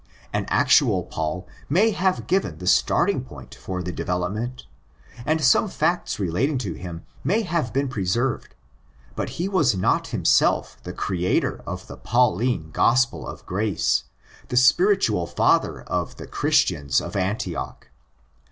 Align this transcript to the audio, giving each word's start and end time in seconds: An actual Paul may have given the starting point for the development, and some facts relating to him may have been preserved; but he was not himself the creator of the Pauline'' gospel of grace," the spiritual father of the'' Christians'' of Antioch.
An 0.33 0.45
actual 0.49 1.03
Paul 1.03 1.47
may 1.69 1.91
have 1.91 2.25
given 2.25 2.57
the 2.57 2.65
starting 2.65 3.23
point 3.23 3.53
for 3.53 3.83
the 3.83 3.91
development, 3.91 4.65
and 5.27 5.39
some 5.43 5.69
facts 5.69 6.17
relating 6.19 6.57
to 6.57 6.73
him 6.73 7.05
may 7.23 7.43
have 7.43 7.71
been 7.71 7.87
preserved; 7.87 8.55
but 9.15 9.29
he 9.37 9.47
was 9.47 9.75
not 9.75 10.07
himself 10.07 10.79
the 10.81 10.91
creator 10.91 11.61
of 11.67 11.85
the 11.85 11.97
Pauline'' 11.97 12.71
gospel 12.73 13.27
of 13.27 13.45
grace," 13.45 14.05
the 14.47 14.57
spiritual 14.57 15.27
father 15.27 15.83
of 15.83 16.15
the'' 16.17 16.25
Christians'' 16.39 16.99
of 16.99 17.15
Antioch. 17.15 17.87